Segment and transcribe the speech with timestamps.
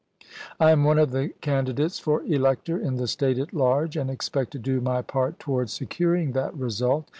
[0.59, 4.09] I am one of the candi dates for elector in the State at large, and
[4.09, 7.09] expect to do my part towards securing that result.